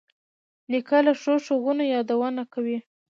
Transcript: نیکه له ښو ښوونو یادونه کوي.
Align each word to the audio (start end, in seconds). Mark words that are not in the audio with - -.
نیکه 0.71 0.97
له 1.05 1.13
ښو 1.21 1.33
ښوونو 1.45 1.83
یادونه 1.95 2.41
کوي. 2.53 2.77